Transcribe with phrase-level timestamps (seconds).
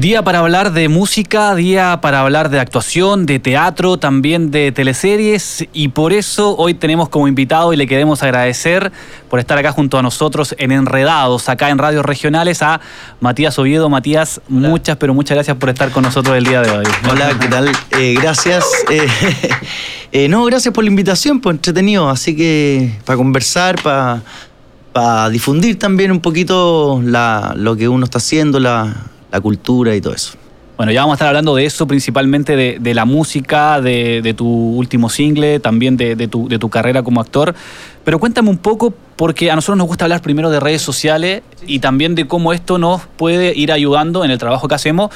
[0.00, 5.66] Día para hablar de música, día para hablar de actuación, de teatro, también de teleseries
[5.74, 8.92] y por eso hoy tenemos como invitado y le queremos agradecer
[9.28, 12.80] por estar acá junto a nosotros en Enredados, acá en Radios Regionales, a
[13.20, 13.90] Matías Oviedo.
[13.90, 16.86] Matías, muchas, pero muchas gracias por estar con nosotros el día de hoy.
[17.10, 17.70] Hola, ¿qué tal?
[17.98, 18.64] Eh, gracias.
[18.90, 19.06] Eh,
[20.24, 23.76] eh, no, gracias por la invitación, pues entretenido, así que para conversar,
[24.92, 30.14] para difundir también un poquito lo que uno está haciendo, la la cultura y todo
[30.14, 30.36] eso.
[30.80, 35.10] Bueno, ya vamos a estar hablando de eso, principalmente de, la música, de, tu último
[35.10, 37.54] single, también de, tu, de, tu, carrera como actor.
[38.02, 41.80] Pero cuéntame un poco, porque a nosotros nos gusta hablar primero de redes sociales y
[41.80, 45.10] también de cómo esto nos puede ir ayudando en el trabajo que hacemos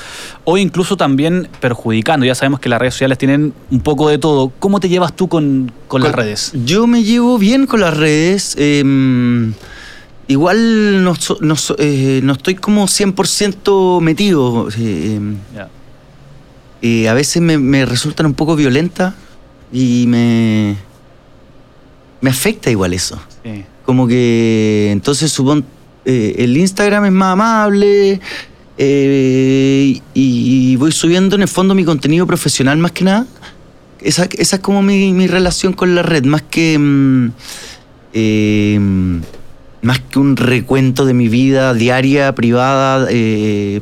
[0.44, 2.26] o incluso también perjudicando.
[2.26, 4.52] Ya sabemos que las redes sociales tienen un poco de todo.
[4.58, 6.52] ¿Cómo te llevas tú con, las redes?
[6.66, 8.54] Yo me llevo bien con las redes.
[8.58, 9.54] Em,
[10.26, 14.68] Igual no, no, eh, no estoy como 100% metido.
[14.78, 15.20] Eh,
[16.80, 19.14] eh, a veces me, me, resultan un poco violentas
[19.72, 20.76] y me,
[22.20, 23.20] me afecta igual eso.
[23.84, 25.66] Como que entonces supongo
[26.06, 28.20] el Instagram es más amable
[28.78, 33.26] y voy subiendo en el fondo mi contenido profesional más que nada.
[34.00, 36.78] Esa, esa es como mi, mi, relación con la red, más que...
[36.78, 37.30] Mm,
[39.84, 43.80] más que un recuento de mi vida diaria, privada, eh,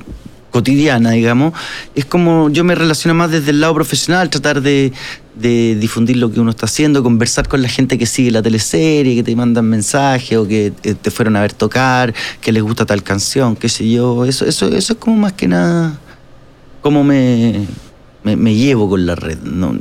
[0.51, 1.55] cotidiana, digamos,
[1.95, 4.93] es como yo me relaciono más desde el lado profesional, tratar de,
[5.35, 9.23] difundir lo que uno está haciendo, conversar con la gente que sigue la teleserie, que
[9.23, 13.03] te mandan mensajes o que eh, te fueron a ver tocar, que les gusta tal
[13.03, 14.27] canción, qué sé yo.
[14.27, 15.99] Eso, eso, eso es como más que nada
[16.83, 17.67] cómo me,
[18.25, 19.39] me, llevo con la red.
[19.39, 19.79] No,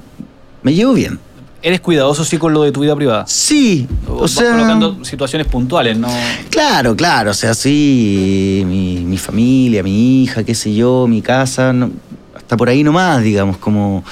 [0.63, 1.19] me llevo bien.
[1.63, 3.25] ¿Eres cuidadoso sí con lo de tu vida privada?
[3.27, 4.51] Sí, o, sea...
[4.51, 6.09] colocando situaciones puntuales, ¿no?
[6.49, 11.73] Claro, claro, o sea, sí, mi, familia, mi hija, qué sé yo, mi casa,
[12.35, 14.03] hasta por ahí nomás, digamos, como...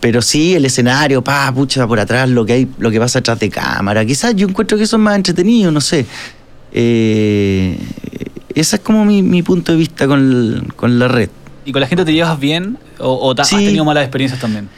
[0.00, 3.40] Pero sí, el escenario, pa, pucha, por atrás, lo que hay, lo que pasa atrás
[3.40, 4.04] de cámara.
[4.04, 6.04] Quizás yo encuentro que eso es más entretenido, no sé.
[6.72, 7.78] Eh,
[8.54, 11.30] ese es como mi, punto de vista con, la red.
[11.64, 14.68] ¿Y con la gente te llevas bien o, has tenido malas experiencias también?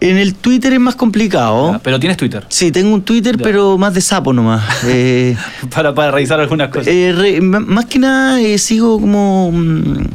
[0.00, 1.80] En el Twitter es más complicado.
[1.82, 2.44] pero tienes Twitter.
[2.48, 4.64] Sí, tengo un Twitter, pero más de sapo nomás.
[4.90, 5.36] Eh,
[5.74, 6.88] para, para revisar algunas cosas.
[6.88, 10.06] Eh, más que nada eh, sigo como mm,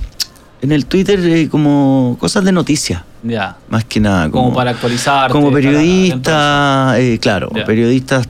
[0.62, 3.04] en el Twitter como cosas de noticias.
[3.24, 3.58] Ya.
[3.70, 4.30] Más que nada.
[4.30, 5.30] Como, para actualizar.
[5.32, 8.28] Como periodista, claro, periodistas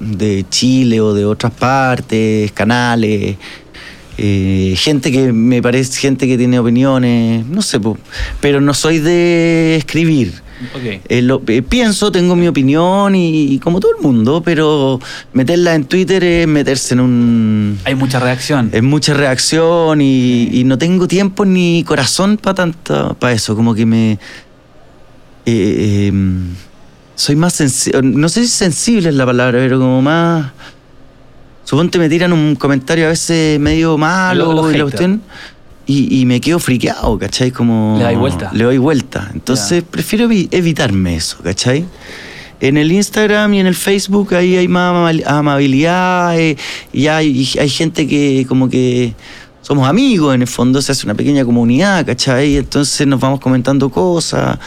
[0.00, 3.36] de, Chile o de otras partes, canales.
[4.76, 7.80] Gente que me parece, gente que tiene opiniones, no sé,
[8.40, 10.42] pero no soy de escribir.
[11.08, 15.00] Eh, lo, eh, pienso, tengo mi opinión y, como todo el mundo, pero
[15.32, 17.78] meterla en Twitter es meterse en un...
[17.84, 18.70] Hay mucha reacción.
[18.72, 23.86] Es mucha reacción y, no tengo tiempo ni corazón para tanto, para eso, como que
[23.86, 24.18] me...
[25.46, 26.54] Eh, em,
[27.14, 30.52] soy más sensible, no sé si sensible es la palabra, pero como más...
[31.64, 35.22] Suponte me tiran un comentario a veces medio malo y la cuestión
[35.92, 37.50] y, me quedo friqueado, ¿cachai?
[37.50, 38.50] Como, le doy vuelta.
[38.52, 39.30] Le doy vuelta.
[39.34, 41.84] Entonces prefiero evitarme eso, ¿cachai?
[42.60, 46.56] En el Instagram y en el Facebook ahí hay más amabilidad eh,
[46.92, 49.14] y hay, hay gente que como que
[49.62, 52.56] somos amigos, en el fondo se hace una pequeña comunidad, ¿cachai?
[52.56, 54.58] Entonces nos vamos comentando cosas,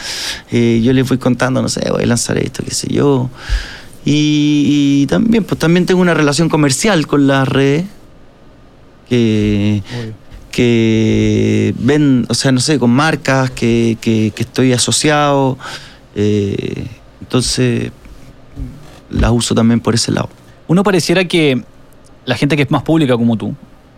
[0.50, 3.30] eh, yo les voy contando, no sé, voy a lanzar esto, qué sé yo.
[4.04, 7.86] Y, también, pues también tengo una relación comercial con las redes,
[9.08, 9.82] que,
[10.50, 15.58] que ven, o sea, no sé, con marcas que, que, estoy asociado.
[16.14, 16.86] Eh,
[17.20, 17.90] entonces,
[19.10, 20.28] las uso también por ese lado.
[20.68, 21.62] Uno pareciera que
[22.24, 23.54] la gente que es más pública como tú,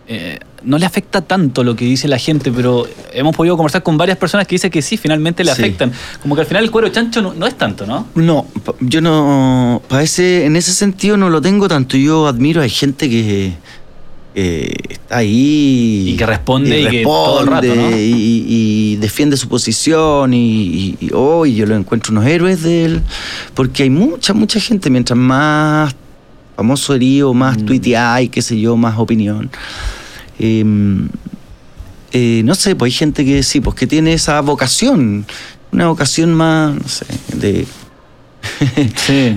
[0.09, 3.97] eh, no le afecta tanto lo que dice la gente, pero hemos podido conversar con
[3.97, 5.91] varias personas que dicen que sí, finalmente le afectan.
[6.21, 8.07] Como que al final el cuero chancho no, es tanto, ¿no?
[8.15, 8.47] No,
[8.79, 11.97] yo no, para en ese sentido no lo tengo tanto.
[11.97, 13.53] Yo admiro, hay gente que
[14.37, 16.09] está ahí.
[16.09, 21.65] Y que responde y, que todo el rato, y, defiende su posición y, hoy yo
[21.65, 23.01] lo encuentro unos héroes de él.
[23.53, 25.95] Porque hay mucha, mucha gente, mientras más
[26.57, 27.95] famoso herido, más mm.
[27.95, 29.49] hay, qué sé yo, más opinión.
[30.39, 31.07] Em,
[32.11, 35.25] eh, no sé, pues hay gente que sí, pues que tiene esa vocación,
[35.71, 37.05] una vocación más, no sé,
[37.37, 37.67] de...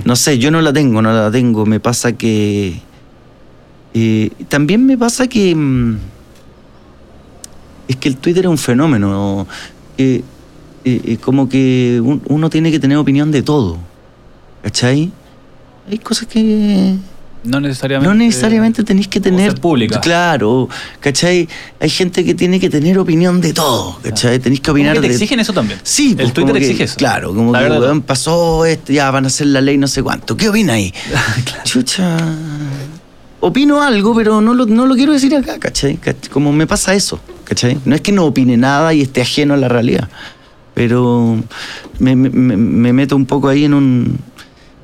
[0.05, 2.81] no sé, yo no la tengo, no la tengo, me pasa que
[3.93, 5.97] eh, también me pasa que mm,
[7.87, 9.45] es que el Twitter es un fenómeno.
[9.97, 10.23] Eh,
[11.21, 13.77] como que uno tiene que tener opinión de todo.
[14.63, 15.11] ¿Cachai?
[15.89, 16.95] Hay cosas que,
[17.43, 18.07] No necesariamente.
[18.07, 19.55] No necesariamente tenéis que tener.
[19.59, 19.99] pública.
[19.99, 21.49] Claro, ¿cachai?
[21.79, 24.37] Hay gente que tiene que tener opinión de todo, ¿cachai?
[24.39, 25.15] Tenéis que opinar ¿Cómo que te de.
[25.15, 25.79] exigen eso también.
[25.81, 26.95] Sí, pues, el Twitter que- exige eso.
[26.97, 30.03] Claro, como La que weón, pasó esto, ya van a hacer la ley no sé
[30.03, 30.37] cuánto.
[30.37, 30.93] ¿Qué opina ahí?
[31.63, 32.17] Chucha.
[33.39, 35.97] Opino algo, pero no lo, no lo quiero decir acá, ¿cachai?
[35.99, 37.79] Cach- Como me pasa eso, ¿cachai?
[37.85, 40.09] No es que no opine nada y esté ajeno a la realidad,
[40.75, 41.43] pero
[41.97, 44.19] me, me- me- me meto un poco ahí en un,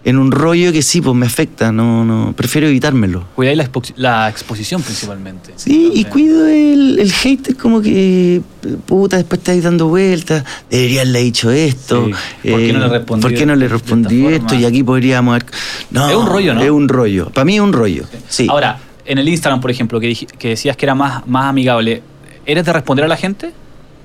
[0.08, 3.26] en un rollo que sí, pues me afecta, no, no, prefiero evitármelo.
[3.36, 5.52] Cuidáis la, expo- la exposición principalmente.
[5.58, 8.42] Sí, y cuido el, el hater como que,
[8.86, 12.06] puta, después estáis dando vueltas, debería haberle dicho esto.
[12.42, 14.38] Sí, ¿por qué no le respondí ¿Por qué no le respondí forma?
[14.38, 14.56] esto?
[14.56, 15.46] Y aquí podríamos haber...
[15.92, 16.62] No, Es un rollo, ¿no?
[16.64, 17.30] Es un rollo.
[17.32, 18.48] Para mí es un rollo, sí.
[18.50, 22.02] Ahora, en el Instagram, por ejemplo, que, que decías que era más, más amigable,
[22.46, 23.52] ¿eres de responder a la gente?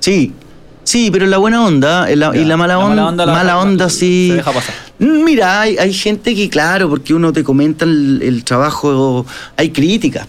[0.00, 0.32] Sí,
[0.84, 3.32] sí, pero la buena onda y la, y la mala la onda, mala onda la-
[3.32, 4.28] mala onda sí...
[4.30, 4.74] se deja pasar.
[4.98, 9.24] Mm, Mira, hay, hay gente que, claro, porque uno te comenta el, el trabajo,
[9.56, 10.26] hay críticas.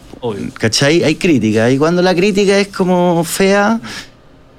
[0.57, 1.03] ¿cachai?
[1.03, 3.81] Hay críticas, y cuando la crítica es como fea,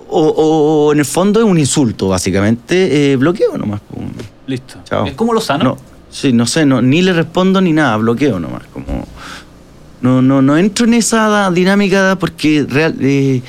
[0.09, 3.81] o, o en el fondo es un insulto, básicamente, eh, bloqueo nomás.
[4.47, 4.75] Listo.
[4.85, 5.07] Chao.
[5.07, 5.65] ¿Es como lo sano?
[5.65, 5.77] No,
[6.11, 8.63] sí, no sé, no, ni le respondo ni nada, bloqueo nomás.
[8.73, 9.07] Como,
[10.03, 13.41] no, no, no entro en esa dinámica porque real, eh,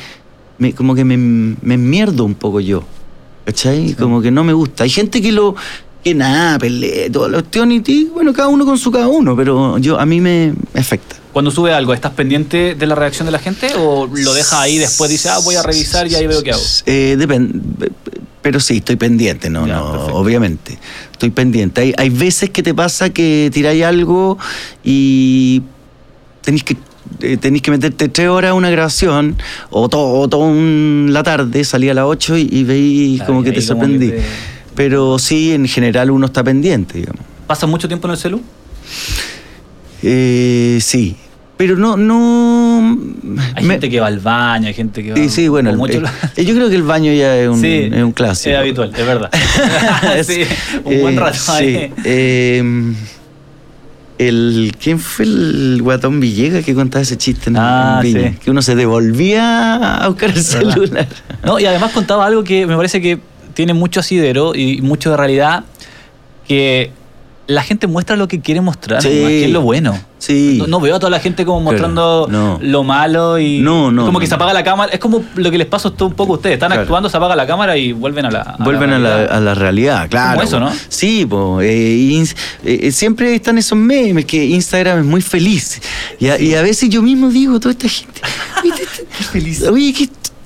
[0.57, 2.83] me- como que me, me enmierdo un poco yo.
[3.45, 3.93] ¿Cachai?
[3.93, 4.83] Como que no me gusta.
[4.83, 5.55] Hay gente que lo.
[6.03, 9.35] que nada, pelea, toda la cuestión y, y, bueno, cada uno con su cada uno,
[9.35, 11.15] pero yo a mí me, me afecta.
[11.33, 14.77] Cuando sube algo, ¿estás pendiente de la reacción de la gente o lo dejas ahí
[14.77, 16.61] después dice, ah, voy a revisar y ahí veo qué hago?
[16.85, 17.59] Eh, depende.
[18.41, 20.15] Pero sí, estoy pendiente, no, Ya, no, perfecto.
[20.15, 20.77] obviamente.
[21.11, 21.81] Estoy pendiente.
[21.81, 24.37] Hay, hay veces que te pasa que tiráis algo
[24.83, 25.61] y
[26.41, 26.77] tenéis que
[27.39, 29.35] tenéis que meterte tres horas a una grabación
[29.69, 33.27] o todo o toda un- la tarde, salí a las 8 y, y veis Claro,
[33.27, 34.07] como y que te sorprendí.
[34.09, 34.23] que te-
[34.75, 37.21] Pero sí, en general uno está pendiente, digamos.
[37.47, 38.41] ¿Pasas mucho tiempo en el celu?
[40.03, 41.15] Eh, sí.
[41.57, 42.97] Pero no, no.
[43.55, 45.15] Hay me- gente que va al baño, hay gente que va...
[45.15, 46.01] Sí, sí, bueno, el- mucho-
[46.35, 48.49] eh, yo creo que el baño ya es un, Sí, es un clásico.
[48.53, 49.29] Es habitual, es verdad.
[50.23, 50.41] sí,
[50.83, 51.51] un buen Eh, rato sí.
[51.53, 51.93] ahí.
[52.03, 52.93] Eh,
[54.17, 58.31] el, ¿Quién fue el guatón Villegas que contaba ese chiste en, Ah, Viña?
[58.31, 58.37] sí.
[58.43, 61.07] Que uno se devolvía a buscar el celular.
[61.43, 63.19] No, y además contaba algo que me parece que
[63.53, 65.63] tiene mucho asidero y mucho de realidad,
[66.47, 66.91] que
[67.47, 69.09] la gente muestra lo que quiere mostrar, Sí.
[69.09, 69.97] que es lo bueno.
[70.17, 70.55] Sí.
[70.57, 72.57] No, no veo a toda la gente como Claro, mostrando no.
[72.59, 74.91] lo malo y No, no, como que se apaga la cámara.
[74.91, 76.55] Es como lo que les pasa un poco a ustedes.
[76.55, 76.81] Están Claro.
[76.81, 78.39] actuando, se apaga la cámara y vuelven a la.
[78.41, 79.37] a Vuelven a la, realidad.
[79.37, 80.41] a la realidad, claro.
[80.41, 80.71] eso, ¿no?
[80.87, 81.67] Sí, po, eh,
[82.11, 85.79] ins- eh, siempre están esos memes que Instagram es muy feliz.
[86.19, 88.21] Y a, y a veces yo mismo digo, toda esta gente.
[89.17, 89.61] Qué feliz.
[89.67, 89.93] Oye,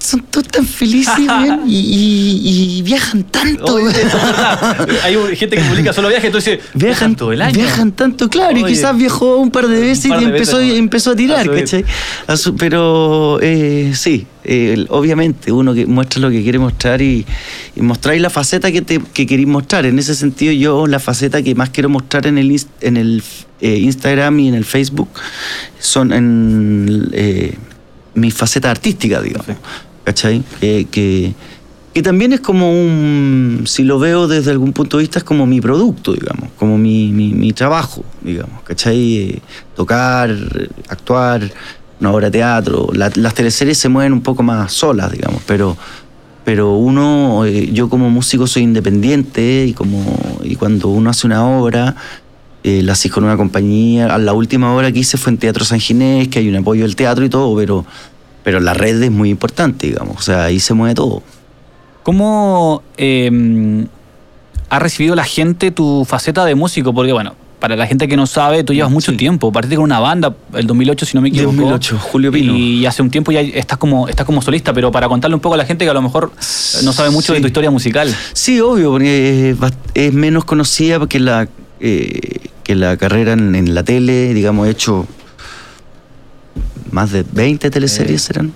[0.09, 3.75] son todos tan felices, weón, y, y- y viajan tanto.
[3.75, 3.95] Oye, weón.
[4.07, 4.87] eso es verdad.
[5.03, 7.55] Hay gente que publica solo viajes, entonces Viajan todo el año.
[7.55, 11.11] Viajan tanto, claro, y quizás viajó un par de veces par y empezó, veces, empezó
[11.11, 11.53] a tirar, A.
[11.53, 11.85] ¿cachai?
[12.27, 17.25] A su- pero eh, sí, eh, obviamente uno que muestra lo que quiere mostrar y,
[17.75, 19.85] y mostráis la faceta que, te, que queréis mostrar.
[19.85, 23.21] En ese sentido, yo la faceta que más quiero mostrar en el, en el
[23.61, 25.09] eh, Instagram y en el Facebook
[25.79, 27.53] son en eh,
[28.15, 29.47] mi faceta artística, digamos.
[30.03, 30.43] ¿Cachai?
[30.59, 31.33] Que, que,
[31.93, 35.45] que también es como un, si lo veo desde algún punto de vista, es como
[35.45, 39.17] mi producto, digamos, como mi, mi, mi trabajo, digamos, ¿cachai?
[39.17, 39.39] Eh,
[39.75, 40.35] tocar,
[40.87, 41.41] actuar,
[41.99, 42.87] una obra de teatro.
[42.93, 45.75] La- las teleseries se mueven un poco más solas, digamos, pero,
[46.45, 51.45] pero uno, eh, yo como músico soy independiente y, como, y cuando uno hace una
[51.45, 51.95] obra,
[52.63, 54.17] eh, la hacía con una compañía.
[54.17, 56.95] La última obra que hice fue en Teatro San Ginés, que hay un apoyo del
[56.95, 57.85] teatro y todo, pero,
[58.49, 60.17] pero la red es muy importante, digamos.
[60.17, 61.21] O sea, ahí se mueve todo.
[62.01, 63.85] ¿Cómo eh,
[64.71, 66.91] ha recibido la gente tu faceta de músico?
[66.91, 69.17] Porque, bueno, para la gente que no sabe, tú llevas mucho Sí.
[69.17, 69.51] tiempo.
[69.51, 71.57] Partiste con una banda, el 2008, si no me equivoco.
[71.57, 72.55] 2008, Julio Pino.
[72.55, 75.53] Y hace un tiempo ya estás como, estás como solista, pero para contarle un poco
[75.53, 78.11] a la gente que a lo mejor eh, no sabe mucho de tu historia musical.
[78.33, 79.55] Sí, obvio, porque
[79.93, 81.47] es, menos conocida porque la,
[81.81, 82.19] eh,
[82.63, 85.05] que la carrera en, en la tele, digamos, he hecho
[86.91, 88.51] más de 20 teleseries, serán.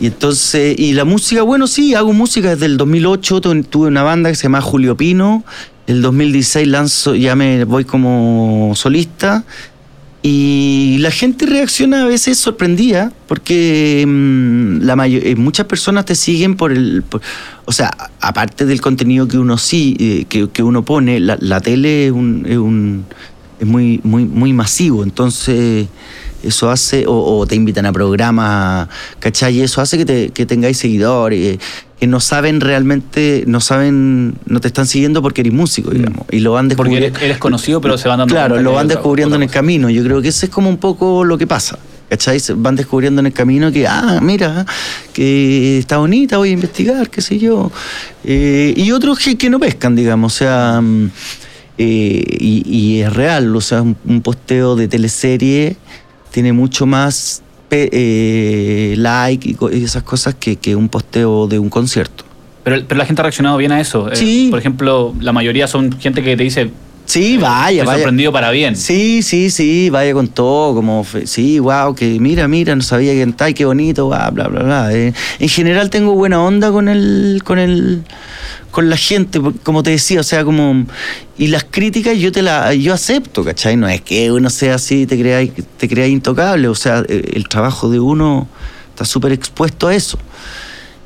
[0.00, 4.02] Y entonces, y la música, bueno, sí, hago música desde el 2008, tu- tuve una
[4.02, 5.42] banda que se llama Julio Pino,
[5.86, 9.44] el 2016 lanzo, ya me voy como solista,
[10.22, 16.56] y la gente reacciona a veces sorprendida, porque mm, la eh, muchas personas te siguen
[16.56, 17.02] por el...
[17.08, 17.20] por-
[17.64, 21.60] o sea, aparte del contenido que uno sí, eh, que, que uno pone, la, la
[21.60, 22.44] tele es un...
[22.46, 23.04] Es un
[23.58, 25.86] es muy, muy, muy masivo, entonces
[26.46, 28.88] eso hace, o, o te invitan a programas,
[29.18, 29.58] ¿cachai?
[29.58, 31.58] Y eso hace que, te, que tengáis seguidores.
[31.98, 35.94] que no saben realmente, no saben, no te están siguiendo porque eres músico, mm.
[35.94, 36.26] digamos.
[36.30, 37.08] Y lo van descubriendo.
[37.10, 39.90] Porque eres, conocido, pero se van dando Claro, lo van descubriendo en el camino.
[39.90, 41.78] Yo creo que eso es como un poco lo que pasa.
[42.08, 42.40] ¿Cachai?
[42.54, 44.64] Van descubriendo en el camino que, ah, mira,
[45.12, 47.72] que está bonita, voy a investigar, qué sé yo.
[48.22, 50.34] Eh, y otros que, no pescan, digamos.
[50.34, 51.10] O sea, mm,
[51.78, 55.76] eh, y, es real, o sea, un, posteo de teleserie
[56.36, 57.40] tiene mucho más
[57.70, 62.24] eh, like y, esas cosas que, que, un posteo de un concierto.
[62.62, 64.10] Pero, pero, la gente ha reaccionado bien a eso.
[64.12, 64.48] Sí.
[64.50, 66.70] por ejemplo, la mayoría son gente que te dice,
[67.06, 68.76] Sí, vaya, Estoy sorprendido para bien.
[68.76, 73.22] Sí, sí, sí, vaya con todo, como, sí, wow, que mira, mira, no sabía que
[73.22, 74.92] está, qué bonito, bla, bla, bla, bla.
[74.92, 78.02] Eh, en general tengo buena onda con el, con el,
[78.76, 80.84] con la gente, como te decía, o sea, como,
[81.38, 83.74] y las críticas yo te la, yo acepto, ¿cachai?
[83.74, 87.88] No es que uno sea así, te crea, te crea intocable, o sea, el trabajo
[87.88, 88.46] de uno
[88.90, 90.18] está súper expuesto a eso.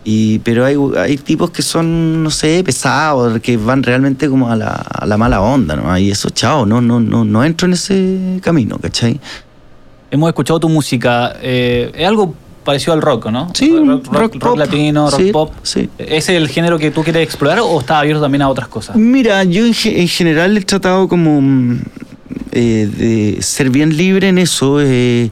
[0.03, 4.57] Y, pero hay, hay tipos que son, no sé, pesados, que van realmente como a
[4.57, 5.97] la, a la mala onda, ¿no?
[5.97, 9.21] Y eso, chao, no, no, no, no entro en ese camino, ¿cachai?
[10.11, 11.37] Hemos escuchado tu música.
[11.41, 12.35] Eh, es algo
[12.65, 13.51] parecido al rock, ¿no?
[13.55, 13.75] Sí,
[14.11, 15.53] rock, rock, latino, rock pop.
[15.63, 15.89] Sí.
[15.99, 18.97] ¿Es el género que tú quieres explorar o estás abierto también a otras cosas?
[18.97, 21.81] Mira, yo en, general he tratado como mm,
[22.53, 24.81] eh, de ser bien libre en eso.
[24.81, 25.31] Eh,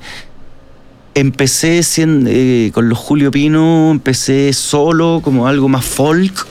[1.15, 6.47] empecé eh, con los Julio Pino, empecé solo como algo más folk,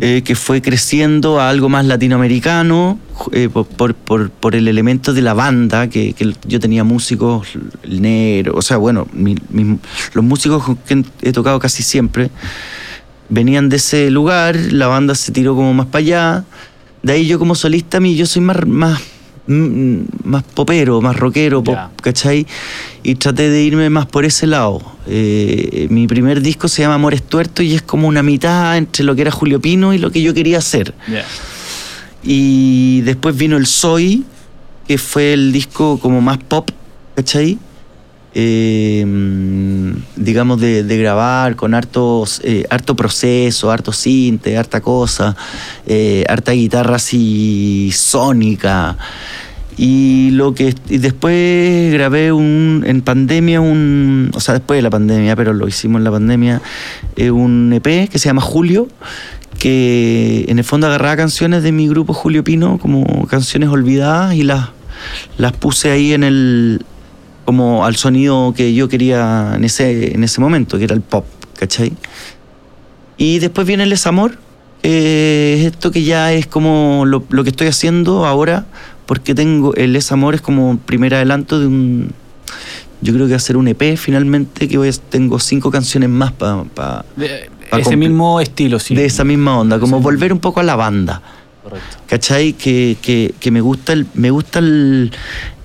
[0.00, 2.98] eh, que fue creciendo a algo más latinoamericano
[3.32, 6.14] eh, por, el elemento de la banda, que,
[6.46, 7.48] yo tenía músicos,
[7.82, 9.06] el negro, o sea, bueno,
[10.12, 12.30] los músicos con que he tocado casi siempre
[13.28, 16.44] venían de ese lugar, la banda se tiró como más para allá,
[17.02, 19.00] de ahí yo como solista, mí, yo soy más,
[19.50, 21.62] más popero, más rockero,
[22.02, 22.46] ¿cachai?
[23.02, 24.80] Y traté de irme más por ese lado.
[25.06, 29.14] Eh, mi primer disco se llama Amores Tuertos y es como una mitad entre lo
[29.14, 30.94] que era Julio Pino y lo que yo quería hacer.
[32.22, 34.24] Y después vino el Soy,
[34.86, 36.70] que fue el disco como más pop,
[37.14, 37.58] ¿cachai?
[38.32, 39.04] Eh,
[40.16, 45.36] digamos, de, grabar con hartos, eh, harto proceso, harto cinte, harta cosa,
[45.86, 48.96] eh, harta guitarra así sónica.
[49.76, 55.34] Y lo que después grabé un en pandemia un, o sea, después de la pandemia,
[55.36, 56.60] pero lo hicimos en la pandemia,
[57.32, 58.88] un EP que se llama Julio,
[59.58, 64.42] que en el fondo agarraba canciones de mi grupo Julio Pino como canciones olvidadas y
[64.42, 64.68] las
[65.38, 66.84] las puse ahí en el
[67.50, 71.24] como al sonido que yo quería en ese, en ese momento, que era el pop,
[71.58, 71.92] ¿cachai?
[73.16, 74.38] Y después viene el desamor,
[74.84, 78.66] eh, esto que ya es como lo, que estoy haciendo ahora,
[79.04, 82.12] porque tengo el desamor es como primer adelanto de un,
[83.00, 86.30] yo creo que va a ser un EP finalmente, que voy tengo cinco canciones más
[86.30, 86.62] para...
[86.62, 87.04] Pa,
[87.76, 88.94] ese mismo estilo, sí.
[88.94, 91.20] De esa misma onda, como volver un poco a la banda.
[91.64, 91.96] Correcto.
[92.06, 92.52] ¿Cachai?
[92.52, 95.12] Que, que, que me gusta el, me gusta el,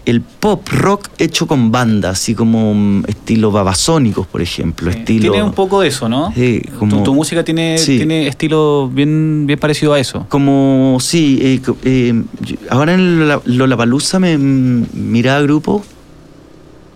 [0.05, 4.91] el pop rock hecho con bandas, así como mm, estilo babasónicos, por ejemplo.
[4.91, 6.31] estilo, tiene un poco de eso, ¿no?
[6.33, 10.27] Sí, como, tu, música tiene, tiene estilo bien, bien parecido a eso.
[10.29, 12.23] Como, sí, eh, eh,
[12.69, 15.81] ahora en Lollapalooza me mm, miraba grupos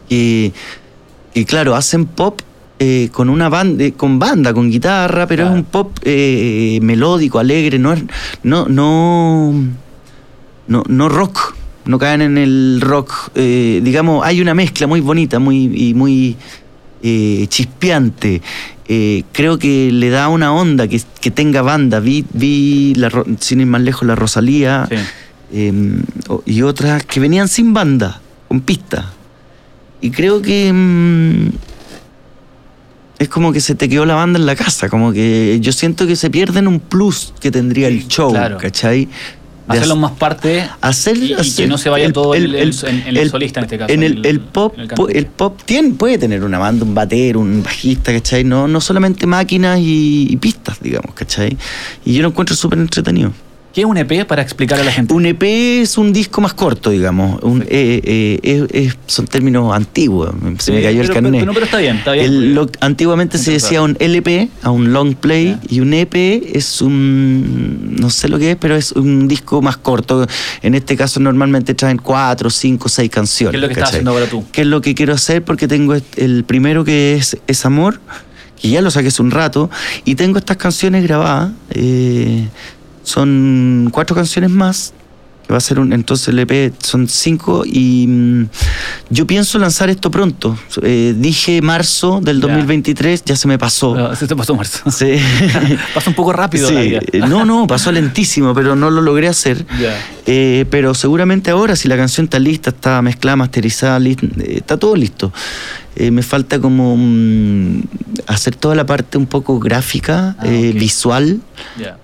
[0.08, 0.54] que,
[1.48, 2.42] claro, hacen pop
[2.78, 7.96] eh, con una banda, con banda, con guitarra, pero es un pop melódico, alegre, no
[8.44, 9.54] no, no,
[10.68, 11.56] no, no rock
[11.90, 13.32] no caen en el rock.
[13.34, 16.38] Eh, digamos, hay una mezcla muy bonita, muy, y muy
[17.02, 18.44] eh, chispeante.
[18.88, 21.00] Eh, creo que le da una onda que,
[21.32, 22.00] tenga banda.
[22.00, 24.88] Vi, vi la, sin ir más lejos, la Rosalía
[25.52, 26.04] em,
[26.46, 29.12] y otras que venían sin banda, con pista.
[30.00, 31.48] Y creo que mm,
[33.18, 36.06] es como que se te quedó la banda en la casa, como que yo siento
[36.06, 39.10] que se pierden un plus que tendría el show, ¿cachai?
[39.70, 43.64] Hacerlo más parte hacer, y, que no se vaya todo el, en, el, solista en
[43.66, 43.94] este caso.
[43.94, 44.76] En el, pop,
[45.10, 48.44] el, pop tiene, puede tener una banda, un batero, un bajista, ¿cachai?
[48.44, 51.56] No, no solamente máquinas y, pistas, digamos, ¿cachai?
[52.06, 53.32] Y yo lo encuentro súper entretenido.
[53.74, 55.14] ¿Qué es un EP para explicar a la gente?
[55.14, 57.42] Un EP es un disco más corto, digamos.
[57.44, 60.32] Un, eh, eh, son términos antiguos.
[60.58, 61.40] Se me cayó el carnet.
[61.40, 62.60] Pero, pero, está bien, está bien.
[62.80, 66.16] antiguamente se decía un LP, a un long play, y un EP
[66.52, 67.96] es un.
[68.00, 70.26] No sé lo que es, pero es un disco más corto.
[70.64, 73.52] En este caso, normalmente traen cuatro, cinco, seis canciones.
[73.52, 74.46] ¿Qué es lo que estás haciendo ahora tú?
[74.52, 75.44] ¿Qué es lo que quiero hacer?
[75.44, 78.00] Porque tengo el primero que es, es Amor,
[78.60, 79.70] que ya lo saqué hace un rato,
[80.06, 81.52] y tengo estas canciones grabadas.
[81.70, 82.48] Eh,
[83.10, 84.94] son cuatro canciones más,
[85.48, 88.50] que va a ser un, entonces el EP son cinco y mm,
[89.10, 90.56] yo pienso lanzar esto pronto.
[90.84, 93.96] Eh, dije marzo del 2023, ya se me pasó.
[93.96, 94.92] No, se te pasó marzo.
[94.92, 95.16] Sí.
[95.96, 96.68] Pasó un poco rápido.
[96.68, 96.74] Sí.
[96.76, 97.00] la vida.
[97.12, 99.66] Eh, No, no, pasó lentísimo, pero no lo logré hacer.
[99.82, 100.00] Ya.
[100.28, 104.16] Eh, pero seguramente ahora, si la canción está lista, está mezclada, masterizada, eh,
[104.50, 105.34] está todo listo.
[106.00, 107.82] Eh, me falta como mm,
[108.28, 111.42] hacer toda la parte un poco gráfica, Ah, eh, visual,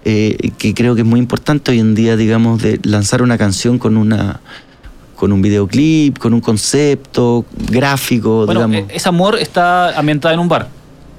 [0.04, 3.80] eh, que creo que es muy importante hoy en día, digamos, de lanzar una canción
[3.80, 4.42] con una
[5.16, 8.92] con un videoclip, con un concepto gráfico, Bueno, digamos.
[8.94, 10.68] ese amor está ambientada en un bar.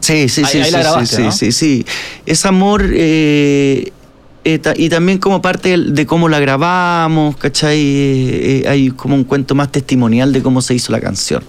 [0.00, 1.32] Sí, sí, Ahí- sí, ahí sí, la sí, grabaste, sí, ¿no?
[1.32, 1.86] sí, sí.
[2.26, 8.64] Es amor y también como parte de cómo la grabamos, ¿cachai?
[8.68, 11.42] Hay como un cuento más testimonial de cómo se hizo la canción.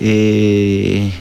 [0.00, 1.12] Eh,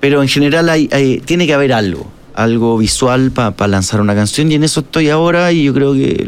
[0.00, 4.50] pero en general hay, hay- tiene que haber algo, algo visual para lanzar una canción
[4.50, 6.26] y en eso estoy ahora y yo creo que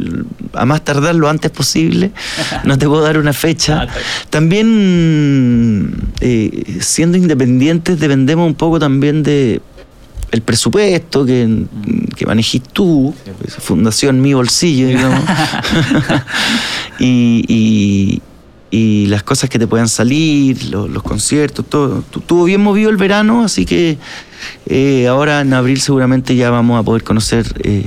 [0.55, 2.11] a más tardar lo antes posible,
[2.65, 3.83] no te puedo dar una fecha.
[3.83, 3.89] Ah.
[4.29, 9.61] También eh, siendo independientes dependemos un poco también de
[10.31, 11.65] el presupuesto que,
[12.17, 13.15] que manejes tú,
[13.61, 15.21] fundación mi bolsillo, digamos.
[16.99, 18.23] y, y-
[18.75, 22.03] y las cosas que te puedan salir, los, los conciertos, todo.
[22.11, 23.99] Tu- Estuvo bien movido el verano, así que
[24.67, 27.85] eh, ahora en abril seguramente ya vamos a poder conocer eh,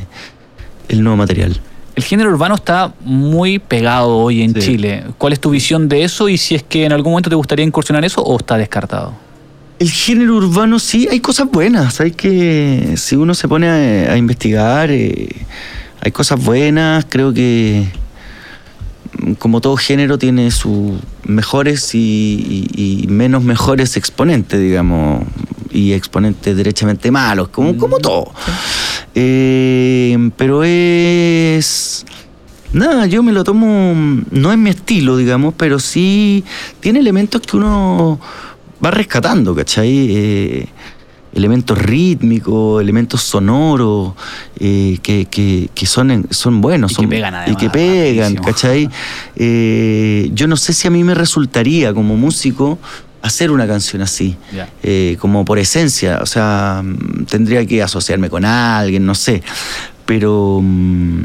[0.88, 1.60] el nuevo material.
[1.96, 4.60] El género urbano está muy pegado hoy en Sí.
[4.62, 5.06] Chile.
[5.18, 7.66] ¿Cuál es tu visión de eso y si es que en algún momento te gustaría
[7.66, 9.14] incursionar eso o está descartado?
[9.80, 12.00] El género urbano sí, hay cosas buenas.
[12.00, 13.68] Hay que, si uno se pone
[14.08, 15.30] a, a investigar, eh,
[16.02, 17.06] hay cosas buenas.
[17.10, 17.86] Creo que,
[19.40, 20.94] como todo género, tiene sus
[21.26, 25.24] mejores y, y- y menos mejores exponentes, digamos,
[25.72, 28.32] y exponentes derechamente malos, como, como todo.
[29.16, 32.06] Eh, pero es.
[32.74, 33.94] Nada, yo me lo tomo.
[34.32, 36.44] No es mi estilo, digamos, pero sí
[36.82, 38.20] tiene elementos que uno
[38.84, 40.08] va rescatando, ¿cachai?
[40.10, 40.68] Eh,
[41.36, 44.14] elementos rítmicos, elementos sonoros,
[44.60, 46.94] eh, que, que- que son, en- son buenos.
[46.94, 48.36] Y que son, pegan, Y además, que pegan.
[48.36, 48.90] ¿cachai?
[49.36, 52.80] Eh, yo no sé si a mí me resultaría como músico
[53.22, 54.38] hacer una canción así
[54.84, 59.42] eh, como por esencia, o sea, mm, tendría que asociarme con alguien, no sé,
[60.06, 61.24] pero mm,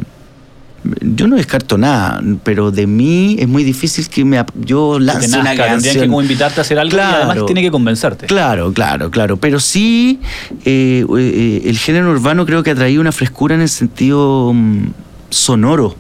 [1.03, 5.29] yo no descarto nada, pero de mí es muy difícil que me, yo Que lance
[5.29, 6.07] una nazca, tendrían que canción.
[6.09, 7.47] como invitarte a hacer algo y además Claro.
[7.47, 8.27] tiene que convencerte.
[8.27, 9.37] Claro, claro, claro.
[9.37, 10.21] Pero sí,
[10.65, 14.87] eh, eh, el género urbano creo que ha traído una frescura en el sentido mm,
[15.29, 15.97] sonoro.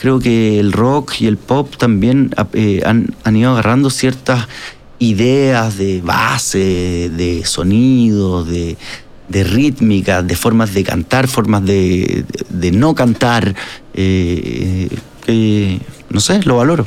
[0.00, 4.46] Creo que el rock y el pop también ah, eh, han, han ido agarrando ciertas
[4.98, 8.76] ideas de base, de sonidos, de,
[9.30, 13.54] de rítmicas, de formas de cantar, formas de, de no cantar.
[13.94, 14.88] eh,
[15.24, 16.86] que, no sé, lo valoro.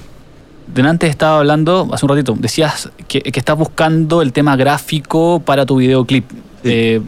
[0.73, 5.65] Delante estaba hablando, hace un ratito, decías que, que estás buscando el tema gráfico para
[5.65, 6.25] tu videoclip.
[6.63, 7.01] Eh,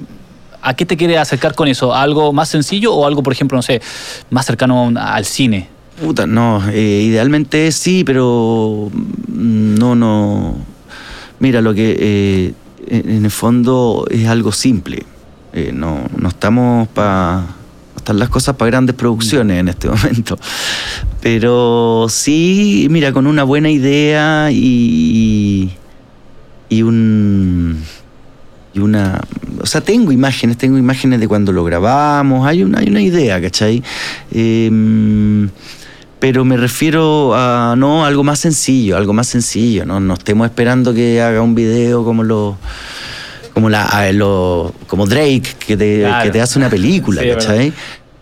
[0.62, 1.94] ¿A qué te quieres acercar con eso?
[1.94, 3.82] ¿A ¿Algo más sencillo o algo, por ejemplo, no sé,
[4.30, 5.68] más cercano al cine?
[6.02, 8.90] Puta, no, eh, idealmente sí, pero
[9.28, 10.56] mm, no, no.
[11.40, 12.54] Mira, lo que eh,
[12.88, 15.06] en el fondo es algo simple.
[15.56, 17.46] Eh, no, no estamos para.
[17.96, 20.38] Están las cosas para grandes producciones en este momento.
[21.22, 25.72] Pero sí, mira, con una buena idea y.
[26.68, 27.82] y un.
[28.74, 29.22] y una.
[29.62, 33.42] O sea, tengo imágenes, tengo imágenes de cuando lo grabamos, hay una, hay una idea,
[33.42, 33.82] ¿cachai?
[34.32, 35.50] Em,
[36.20, 40.94] pero me refiero a no algo más sencillo, algo más sencillo, no, no estemos esperando
[40.94, 42.58] que haga un video como lo
[43.56, 46.24] como la lo- como Drake que te, Claro.
[46.26, 47.30] que te hace una película, Sí.
[47.30, 47.74] ¿cachai?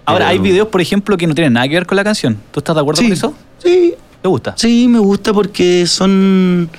[0.06, 2.38] Ahora, hay videos, por ejemplo, que no tienen nada que ver con la canción.
[2.52, 3.34] ¿Tú estás de acuerdo Sí, con eso?
[3.58, 4.54] Sí, ¿Te gusta?
[4.58, 6.70] sí, me gusta porque son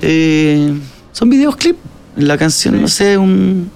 [0.00, 0.72] eh,
[1.12, 1.76] son videoclip.
[2.16, 2.80] La canción, Sí.
[2.80, 3.70] no sé, un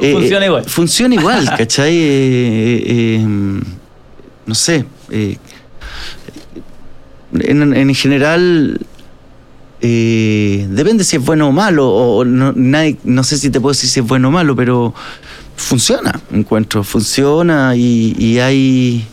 [0.00, 0.64] eh, Funciona eh, igual.
[0.64, 1.94] Funciona igual, ¿cachai?
[1.96, 3.24] Eh,
[4.46, 4.84] no sé.
[7.38, 8.80] en, en general,
[9.80, 11.88] eh, depende si es bueno o malo.
[11.88, 14.94] O no, nadie- no sé si te puedo decir si es bueno o malo, pero
[15.56, 16.82] funciona, encuentro.
[16.84, 19.06] Funciona y, y hay.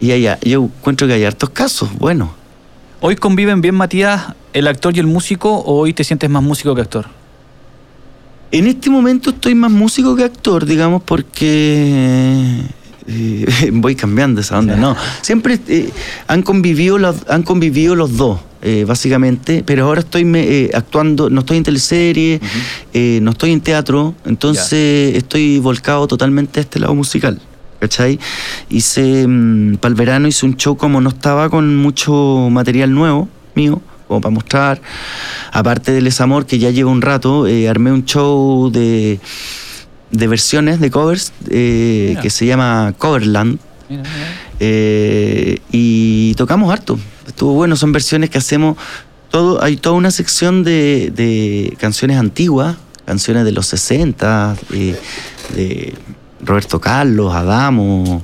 [0.00, 2.32] Y hay, yo encuentro que hay hartos casos, bueno.
[3.02, 6.74] ¿Hoy conviven bien, Matías, el actor y el músico o hoy te sientes más músico
[6.74, 7.06] que actor?
[8.52, 12.62] En este momento estoy más músico que actor, digamos, porque
[13.10, 14.96] eh, voy cambiando esa onda, no.
[15.22, 15.90] Siempre eh,
[16.28, 21.28] han convivido los, han convivido los dos, eh, básicamente, pero ahora estoy me- eh, actuando,
[21.28, 22.40] no estoy en teleserie,
[22.92, 27.40] eh, no estoy en teatro, entonces estoy volcado totalmente a este lado musical.
[27.80, 28.18] ¿Cachai?
[28.68, 29.26] Hice,
[29.80, 34.20] para el verano hice un show como no estaba con mucho material nuevo mío, como
[34.20, 34.82] para mostrar.
[35.50, 39.18] Aparte del Amor, que ya lleva un rato, eh, armé un show de,
[40.10, 43.58] de versiones, de covers, eh, que se llama Coverland.
[43.88, 44.26] Mira, mira.
[44.60, 46.98] Eh, y tocamos harto.
[47.26, 48.76] Estuvo bueno, son versiones que hacemos.
[49.30, 54.96] Todo, hay toda una sección de, de canciones antiguas, canciones de los 60, eh,
[55.54, 55.94] de
[56.44, 58.22] Roberto Carlos, Adamo,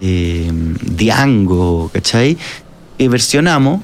[0.00, 0.50] eh,
[0.82, 2.36] Diango, ¿cachai?
[2.98, 3.82] Que versionamos,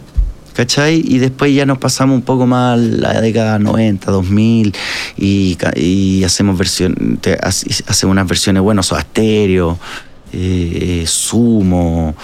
[0.52, 1.02] ¿cachai?
[1.06, 4.74] Y después ya nos pasamos un poco más la década 90, 2000
[5.16, 6.98] y, y hacemos versiones,
[7.86, 9.78] hacemos unas versiones, bueno, Soda Stereo,
[10.32, 12.14] eh, Sumo,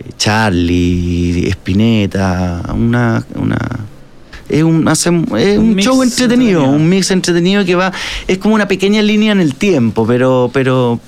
[0.00, 3.58] eh, Charlie, Spinetta, una, una
[4.48, 5.06] es un, es
[5.58, 6.62] Un show entretenido, entretenido.
[6.62, 7.92] un mix entretenido que va,
[8.26, 10.98] es como una pequeña línea en el tiempo, pero, pero,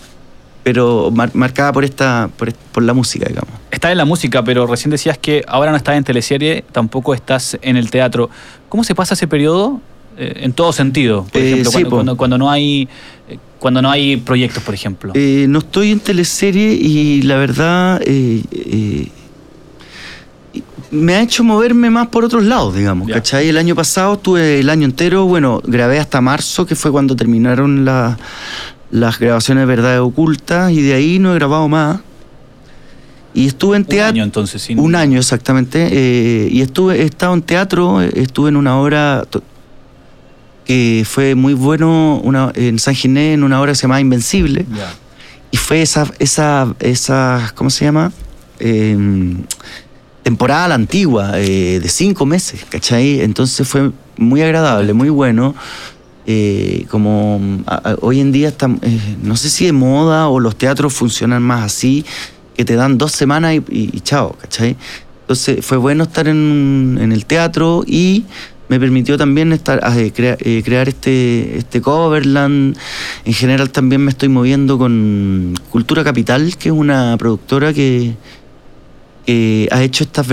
[0.63, 3.51] pero mar- marcada por esta, por, la música, digamos.
[3.71, 7.59] Estás en la música, pero recién decías que ahora no estás en teleserie, tampoco estás
[7.63, 8.31] en el teatro.
[8.69, 9.81] ¿Cómo se pasa ese periodo?
[10.19, 11.25] Eh, en todo sentido.
[11.33, 12.89] Por Eh, ejemplo, sí, cuando, cuando- cuando no hay
[13.29, 15.13] eh, cuando no hay proyectos, por ejemplo.
[15.15, 18.01] Eh, no estoy en teleserie y la verdad
[20.91, 23.09] me ha hecho moverme más por otros lados, digamos.
[23.09, 23.49] ¿Cachai?
[23.49, 27.85] El año pasado estuve el año entero, bueno, grabé hasta marzo, que fue cuando terminaron
[27.85, 28.19] la-
[28.91, 32.01] las grabaciones de Verdades Ocultas, y de ahí no he grabado más.
[33.33, 34.09] Y estuve en Un teatro.
[34.15, 34.61] año entonces.
[34.63, 35.89] sin- Un año exactamente.
[35.91, 39.25] eh, y estuve, he estado en teatro, estuve en una obra
[40.65, 44.67] que fue muy bueno una, en San Ginés, en una obra que se llama Invencible.
[45.53, 48.13] Y fue esa, esa, esa ¿cómo se llama?
[48.61, 48.97] Eh,
[50.23, 53.21] temporada a la antigua, eh, de cinco meses, ¿cachai?
[53.21, 55.55] Entonces fue muy agradable, muy bueno.
[56.33, 57.41] Eh, como
[58.03, 58.51] hoy en día
[58.83, 62.05] eh, no sé si de moda o los teatros funcionan más así,
[62.57, 64.77] que te dan dos semanas y, chao, ¿cachai?
[65.23, 68.27] Entonces fue bueno estar en, el teatro y
[68.69, 69.81] me permitió también estar
[70.15, 72.77] crea- eh, crear este, este coverland.
[73.25, 78.15] En general también me estoy moviendo con Cultura Capital, que es una productora que,
[79.27, 80.27] que ha hecho estas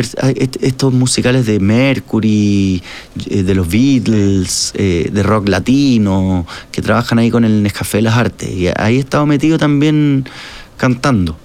[0.62, 2.82] estos musicales de Mercury,
[3.30, 8.04] eh, de los Beatles, eh, de rock latino, que trabajan ahí con el Nescafé de
[8.04, 8.50] las Artes.
[8.50, 10.26] Y ahí he estado metido también
[10.78, 11.38] cantando,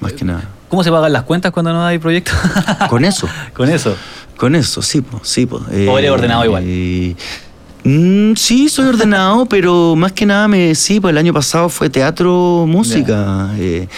[0.00, 0.48] más que nada.
[0.68, 2.34] ¿Cómo se pagan las cuentas cuando no hay proyectos?
[2.90, 3.28] Con eso.
[3.54, 3.96] Con eso.
[4.36, 5.46] Con eso, sí, po, sí.
[5.46, 5.56] po.
[5.88, 6.62] ¿O eres ordenado igual?
[6.66, 7.16] eh,
[7.84, 11.88] mm, sí, soy ordenado, pero más que nada, me, sí, pues el año pasado fue
[11.90, 13.50] teatro, música.
[13.58, 13.88] eh,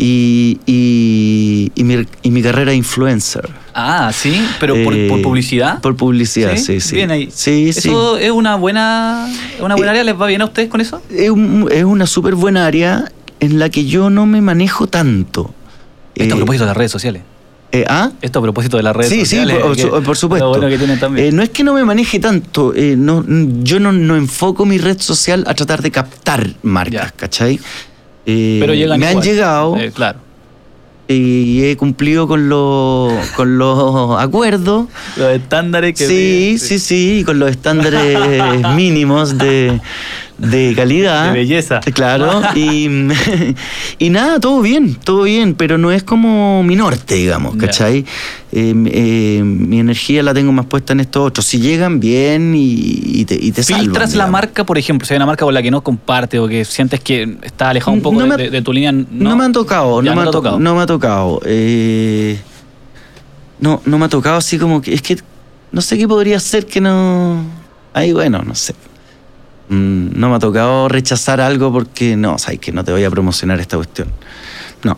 [0.00, 3.48] y, y, y mi, y mi carrera influencer.
[3.74, 5.80] Ah, sí, pero por, Eh, por publicidad.
[5.80, 6.94] Por publicidad, sí, sí.
[6.96, 7.28] Bien ahí.
[7.32, 7.88] Sí, sí.
[7.88, 9.28] ¿Eso es una buena,
[9.60, 10.04] una buena Eh, área?
[10.04, 11.02] ¿Les va bien a ustedes con eso?
[11.10, 15.52] Es, un- es una súper buena área en la que yo no me manejo tanto.
[16.14, 17.22] Esto a Eh, propósito de las redes sociales.
[17.70, 18.10] eh, ¿Ah?
[18.22, 19.58] Esto a propósito de las redes Sí, sí, sociales.
[19.58, 20.46] por, que- por supuesto.
[20.46, 21.36] Lo bueno que tienen también.
[21.36, 23.24] No es que no me maneje tanto, no,
[23.62, 27.10] yo no, no enfoco mi red social a tratar de captar marcas, Ya.
[27.16, 27.60] ¿cachai?
[28.30, 30.18] Eh, pero llegan me han llegado Eh, claro.
[31.08, 34.86] y he cumplido con los, con los acuerdos.
[35.16, 36.06] Los estándares que.
[36.06, 38.18] Sí, sí, sí, con los estándares
[38.76, 39.80] mínimos de,
[40.38, 41.26] de calidad.
[41.32, 41.80] De belleza.
[41.92, 42.88] Claro, y,
[43.98, 47.56] y nada, todo bien, todo bien, pero no es como mi norte, digamos.
[47.56, 48.04] ¿cachai?
[48.52, 51.44] Eh, eh, mi energía la tengo más puesta en estos otros.
[51.44, 52.70] Si llegan bien y,
[53.20, 54.32] y te, y te salvan, ¿Filtras la digamos.
[54.32, 55.06] marca, por ejemplo?
[55.06, 57.92] Si hay una marca con la que no comparte o que sientes que está alejado
[57.92, 58.92] un poco No de, me- de- de tu línea.
[58.92, 60.58] No, No, me han tocado, no, me ha ha to- tocado.
[60.60, 61.40] no me ha tocado.
[61.44, 62.38] eh,
[63.60, 64.94] no, no me ha tocado así como que.
[64.94, 65.16] Es que
[65.72, 67.42] no sé qué podría ser que no.
[67.92, 68.74] Ahí, bueno, no sé.
[69.68, 73.10] Mm, no me ha tocado rechazar algo porque no, sabes que no te voy a
[73.10, 74.08] promocionar esta cuestión.
[74.82, 74.96] No,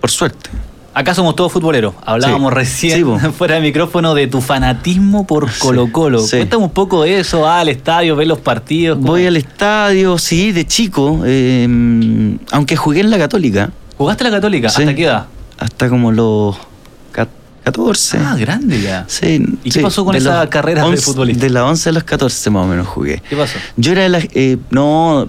[0.00, 0.50] por suerte.
[0.94, 1.94] Acá somos todos futboleros.
[2.04, 2.54] Hablábamos Sí.
[2.56, 6.18] recién Sí, fuera de micrófono de tu fanatismo por Colo Colo.
[6.20, 6.38] sí.
[6.38, 8.96] Cuéntame un poco de eso, va al estadio, ver los partidos.
[8.96, 9.08] ¿cómo?
[9.12, 11.68] Voy al estadio, sí, de chico, eh,
[12.50, 14.68] aunque jugué en la Católica, ¿Jugaste la Católica?
[14.68, 15.26] ¿Hasta qué edad?
[15.58, 16.56] hasta como los
[17.72, 18.18] 14.
[18.18, 19.04] Ah, grande ya.
[19.08, 21.44] Sí, ¿Y qué pasó con de esa carrera de 11 futbolista?
[21.44, 23.22] De las 11 a los 14 más o menos jugué.
[23.28, 23.58] ¿Qué pasó?
[23.76, 24.24] Yo era de las...
[24.34, 25.26] eh, no...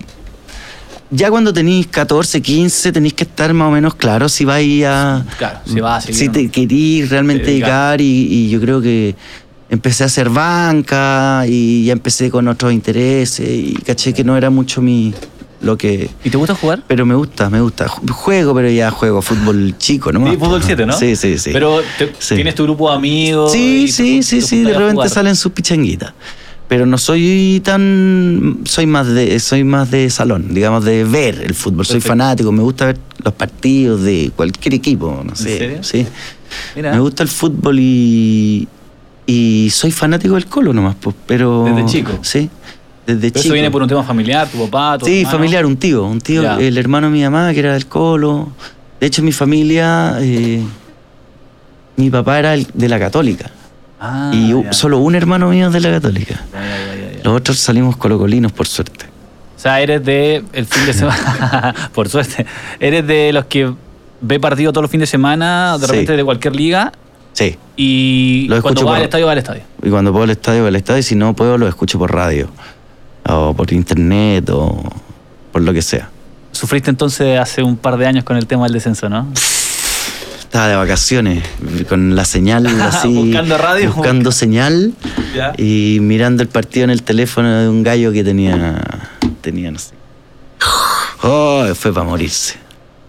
[1.12, 5.25] Ya cuando tenéis 14, 15, tenéis que estar más o menos claro si vais a...
[5.39, 7.99] Claro, si vas a seguir, Si te querís realmente Dedicar.
[7.99, 9.15] y yo creo que
[9.69, 14.49] empecé a hacer banca y ya empecé con otros intereses y caché que no era
[14.49, 15.13] mucho mi...
[15.62, 16.10] lo que...
[16.24, 16.84] ¿Y te gusta jugar?
[16.88, 17.88] Pero me gusta, me gusta.
[17.88, 20.30] Ju- Juego, pero ya juego fútbol chico, ¿no?
[20.30, 20.93] Sí, fútbol 7, ¿no?
[20.93, 21.50] Sí, sí, sí.
[21.54, 22.36] Pero te- Sí.
[22.36, 23.52] tienes tu grupo de amigos.
[23.52, 25.10] Sí, sí, te- sí, te sí, de repente jugar.
[25.10, 26.13] salen sus pichanguitas.
[26.67, 31.56] Pero no soy tan soy más de soy más de salón, digamos de ver el
[31.56, 35.84] fútbol, soy fanático, me gusta ver los partidos de cualquier equipo, no sé, serio?
[35.84, 36.06] sí.
[36.76, 36.91] Mira.
[36.93, 38.67] Me gusta el fútbol y
[39.26, 41.63] Y soy fanático del Colo nomás, pues, pero...
[41.65, 42.19] ¿Desde chico?
[42.24, 42.50] Sí,
[43.15, 43.45] desde ¿Pero chico.
[43.45, 45.38] ¿Eso viene por un tema familiar, tu papá, tu Sí, hermano?
[45.38, 46.58] familiar, un tío, un tío, Ya.
[46.60, 48.50] el hermano de mi mamá que era del Colo.
[49.00, 50.62] De hecho, mi familia, eh,
[51.98, 53.52] mi papá era el- de la Católica.
[54.00, 54.72] Ah, y ya.
[54.74, 56.36] solo un hermano mío es de la Católica.
[56.54, 57.19] Ya.
[57.24, 59.06] Los otros salimos colocolinos, por suerte.
[59.58, 62.45] O sea, eres de el fin de semana, por suerte,
[62.80, 63.74] eres de los que
[64.22, 65.91] ve partido todos los fines de semana, de Sí.
[65.91, 66.93] repente de cualquier liga,
[67.34, 67.58] Sí.
[67.76, 69.62] y Lo cuando va por- al estadio, va al estadio.
[69.84, 71.00] Y cuando puedo al estadio, voy al estadio.
[71.00, 72.48] Y si no puedo, lo escucho por radio.
[73.32, 74.84] O por internet, o
[75.52, 76.10] por lo que sea.
[76.52, 79.28] Sufriste entonces hace un par de años con el tema del descenso, ¿no?
[80.39, 81.44] Estaba de vacaciones,
[81.88, 83.13] con la señal así.
[83.13, 83.94] Buscando radio.
[83.94, 84.94] Buscando señal.
[85.36, 85.54] Ya.
[85.58, 88.82] Y mirando el partido en el teléfono de un gallo que tenía.
[89.42, 89.94] Tenía, no sé.
[91.22, 92.56] Oh, fue para morirse.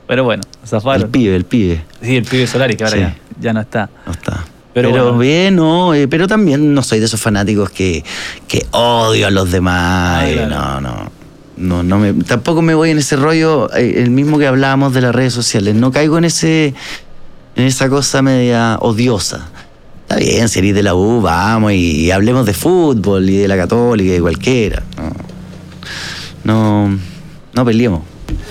[0.07, 1.03] Pero bueno, zafaron.
[1.03, 1.83] El pibe, el pibe.
[2.03, 3.03] Sí, el pibe Solari, que ahora Sí.
[3.03, 3.89] ya, ya no está.
[4.05, 4.45] No está.
[4.73, 5.19] Pero Pero, bueno.
[5.19, 8.05] bien, no, eh, pero también no soy de esos fanáticos que,
[8.47, 10.23] que odio a los demás.
[10.23, 10.47] Ah, eh.
[10.49, 11.11] No, no.
[11.57, 15.03] No, no me, tampoco me voy en ese rollo, eh, el mismo que hablábamos de
[15.03, 15.75] las redes sociales.
[15.75, 16.75] No caigo en ese
[17.57, 19.49] en esa cosa media odiosa.
[20.03, 23.49] Está bien, si eres de la U, vamos y, y hablemos de fútbol y de
[23.49, 24.83] la católica y cualquiera.
[26.45, 26.99] No, no,
[27.53, 28.03] no peleemos.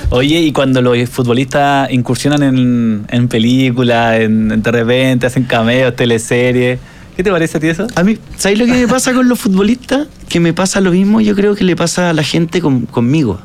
[0.10, 5.96] Oye, y cuando los futbolistas incursionan en, en películas, en, en de repente hacen cameos,
[5.96, 6.80] teleseries,
[7.16, 7.88] ¿qué te parece a ti eso?
[7.96, 10.08] A mí, ¿sabes lo que me pasa con los futbolistas?
[10.28, 13.40] Que me pasa lo mismo, yo creo que le pasa a la gente con- conmigo.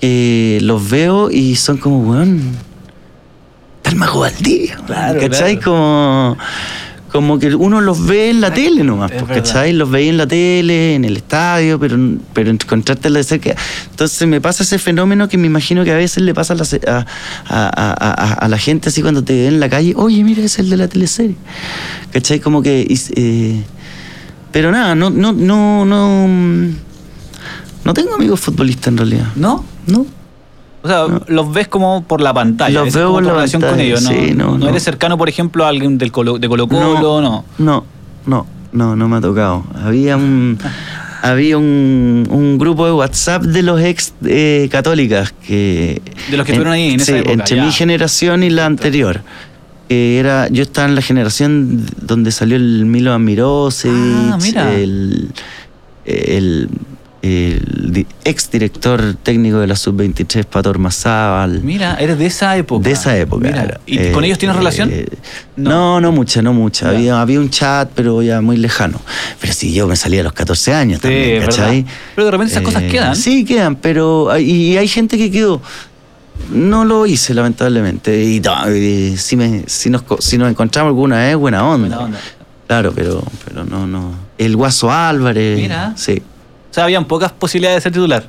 [0.00, 2.40] Eh, los veo y son como, weón,
[3.82, 4.76] tal Mago Valdivia.
[4.86, 5.56] Claro, ¿Cachai?
[5.58, 5.64] claro.
[5.64, 6.36] Como,
[7.18, 9.24] como que uno los ve en la tele nomás, Es.
[9.24, 9.72] ¿cachai?
[9.72, 11.98] Los veía en la tele, en el estadio, pero,
[12.32, 13.56] pero encontrártela de cerca.
[13.90, 16.64] Entonces me pasa ese fenómeno que me imagino que a veces le pasa a la,
[16.64, 17.04] se- a,
[17.48, 20.70] a- a- la gente así cuando te ven en la calle, oye, mira, es el
[20.70, 21.34] de la teleserie.
[22.12, 22.38] ¿Cachai?
[22.38, 22.86] Como que...
[23.16, 23.64] eh,
[24.52, 26.26] pero nada, no, no, no, no...
[26.28, 26.68] mm,
[27.84, 29.26] No tengo amigos futbolistas en realidad.
[29.34, 29.64] ¿No?
[29.88, 30.06] No.
[30.82, 32.80] O sea, los ves como por la pantalla.
[32.80, 34.10] Los esa veo como por la relación con ellos, ¿no?
[34.10, 34.68] sí, no, no.
[34.68, 37.44] eres cercano, por ejemplo, a alguien del Colo, de Colo Colo, no.
[37.58, 37.84] No,
[38.26, 39.64] no, no, no me ha tocado.
[39.82, 40.58] Había un
[41.22, 46.52] había un, un grupo de WhatsApp de los ex eh, católicas que De los que
[46.52, 47.64] estuvieron ahí en esa sí, época, entre ya.
[47.64, 49.22] mi generación y la anterior.
[49.88, 54.74] Que era, yo estaba en la generación donde salió el Milo Amirosevic, Ah, mira.
[54.74, 55.30] el,
[56.04, 56.68] el,
[57.22, 61.62] el di- ex director técnico de la Sub-23, Pator Mazábal.
[61.62, 62.84] Mira, eres de esa época.
[62.88, 63.46] De esa época.
[63.48, 63.80] Mira, era.
[63.86, 64.92] ¿Y Eh, con ellos tienes eh, relación?
[65.56, 65.70] No.
[65.70, 66.90] No, no, mucha, no mucha.
[66.90, 69.00] Había, había un chat, pero ya muy lejano.
[69.40, 71.82] Pero si yo me salía a los 14 años Sí, también, ¿cachai?
[71.82, 71.92] verdad.
[72.14, 73.16] Pero de repente esas cosas Eh, quedan.
[73.16, 75.60] Sí, quedan, pero hay- y hay gente que quedó.
[76.52, 78.22] No lo hice, lamentablemente.
[78.22, 81.88] Y, no, y si, me, si, nos, si nos encontramos alguna vez, buena onda.
[81.96, 82.18] Buena onda.
[82.68, 84.12] Claro, pero, pero no, no.
[84.38, 85.58] El Guaso Álvarez.
[85.58, 85.94] Mira.
[85.96, 86.22] Sí.
[86.70, 88.24] O sea, habían pocas posibilidades de ser titular.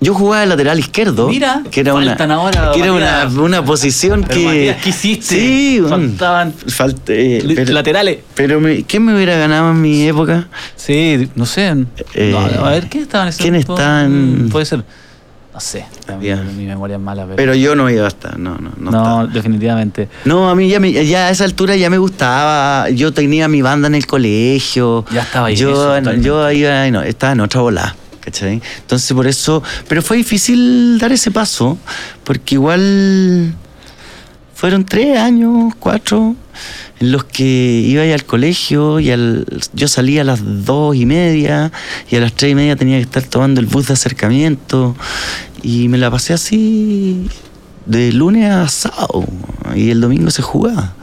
[0.00, 1.28] Yo jugaba de lateral izquierdo.
[1.28, 4.46] Mira, que era una, ahora, que era una, una posición Pero, que.
[4.46, 5.24] Matías, ¿qué hiciste?
[5.36, 8.18] Sí, Faltaban falt- eh, pero, laterales.
[8.34, 10.48] pero me- ¿quién me hubiera ganado en mi época?
[10.76, 11.74] Sí, no sé.
[12.14, 13.74] Eh, No, a ver, ¿quién estaba en ese ¿quién grupo?
[13.74, 14.84] está en- Mm, Puede ser.
[15.54, 15.86] No sé.
[16.56, 17.36] Mi memoria es mala, pero.
[17.36, 18.90] Pero yo no iba a estar, no, no, no.
[18.90, 19.26] no, estaba.
[19.28, 20.08] definitivamente.
[20.24, 22.90] No, a mí ya, me- ya a esa altura ya me gustaba.
[22.90, 25.04] Yo tenía mi banda en el colegio.
[25.12, 27.94] Ya estaba ahí, Yo, yo iba, no, estaba en otra bola.
[28.20, 28.60] ¿Cachai?
[28.80, 29.62] Entonces por eso.
[29.86, 31.78] Pero fue difícil dar ese paso.
[32.24, 33.54] Porque igual.
[34.54, 36.34] Fueron tres años, cuatro,
[37.00, 41.72] en los que iba al colegio y al, yo salía a las dos y media
[42.10, 44.96] y a las tres y media tenía que estar tomando el bus de acercamiento
[45.62, 47.28] y me la pasé así
[47.86, 49.24] de lunes a sábado
[49.74, 50.94] y el domingo se jugaba.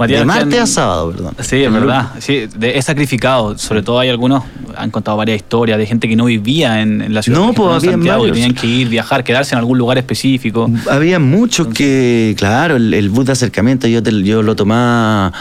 [0.00, 1.34] Matías, de martes a sábado, perdón.
[1.40, 2.08] Sí, es verdad.
[2.18, 3.56] Sí, de- es sacrificado.
[3.58, 4.42] Sobre todo hay algunos,
[4.76, 7.38] han contado varias historias de gente que no vivía en, en la ciudad.
[7.38, 8.36] No, pues, en habían Santiago, varios.
[8.36, 10.70] tenían que ir, viajar, quedarse en algún lugar específico.
[10.90, 15.32] Había muchos que, claro, el, el bus de acercamiento yo, te- yo lo tomaba,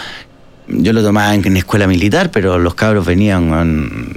[0.67, 4.13] yo lo tomaba en, en escuela militar, pero los cabros venían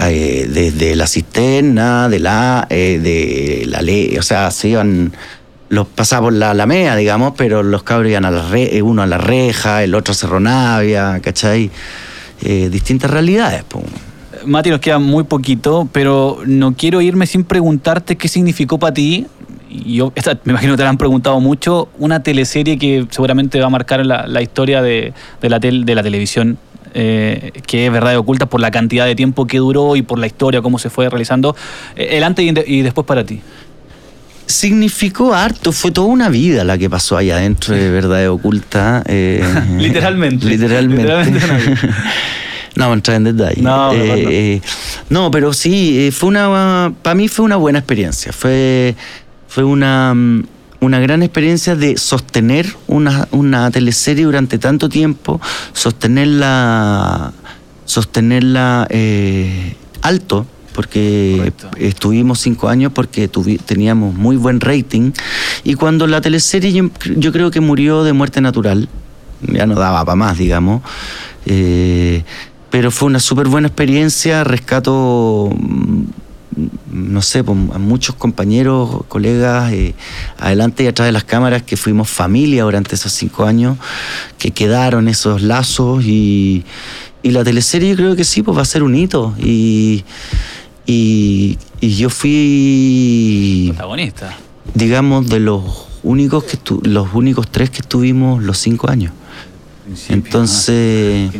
[0.00, 5.12] eh, desde la cisterna, de la, eh, de la ley, o sea, se iban,
[5.68, 9.02] los pasaba por la Alameda, digamos, pero los cabros iban a la re- eh, uno
[9.02, 11.70] a la reja, el otro a Cerro Navia, ¿cachai?
[12.42, 13.84] Eh, distintas realidades, pues.
[14.44, 19.26] Mati, nos queda muy poquito, pero no quiero irme sin preguntarte qué significó para ti.
[19.70, 20.12] Yo,
[20.44, 24.04] me imagino que te la han preguntado mucho, una teleserie que seguramente va a marcar
[24.04, 26.58] la, la historia de, de la de la televisión,
[26.92, 30.18] eh, que es verdad y oculta por la cantidad de tiempo que duró y por
[30.18, 31.56] la historia, cómo se fue realizando.
[31.96, 33.40] El antes y después para ti.
[34.46, 39.02] Significó harto, fue toda una vida la que pasó ahí adentro de Verdad Oculta.
[39.06, 39.44] Eh,
[39.78, 40.46] literalmente.
[40.46, 41.10] Literalmente.
[42.76, 43.62] no, entrar en detalle.
[43.62, 44.60] No, eh, eh,
[45.08, 48.32] no, pero sí, fue una, para mí fue una buena experiencia.
[48.32, 48.94] Fue,
[49.48, 50.46] fue una, mm,
[50.80, 55.40] una gran experiencia de sostener una, una teleserie durante tanto tiempo,
[55.72, 57.32] sostenerla,
[57.86, 58.88] sostenerla
[60.02, 63.30] alto porque estuvimos cinco años porque
[63.64, 65.12] teníamos muy buen rating
[65.62, 66.72] y cuando la teleserie
[67.16, 68.88] yo, creo que murió de muerte natural,
[69.40, 70.82] ya no daba para más, digamos,
[71.46, 72.24] eh,
[72.70, 76.02] pero fue una súper buena experiencia, rescato mm,
[76.90, 79.94] no sé, pues, a muchos compañeros, colegas, eh,
[80.38, 83.76] adelante y atrás de las cámaras, que fuimos familia durante esos cinco años,
[84.38, 86.64] que quedaron esos lazos y,
[87.22, 89.34] y la teleserie yo creo que sí, pues va a ser un hito.
[89.38, 90.04] Y,
[90.86, 93.66] y, yo fui.
[93.68, 94.36] Protagonista.
[94.74, 99.12] Digamos, de los únicos que los únicos tres que estuvimos los cinco años.
[100.08, 101.30] Entonces